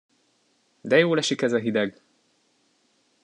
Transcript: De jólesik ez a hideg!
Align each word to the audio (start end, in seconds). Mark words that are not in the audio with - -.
De 0.81 0.97
jólesik 0.99 1.41
ez 1.41 1.53
a 1.53 1.57
hideg! 1.57 2.01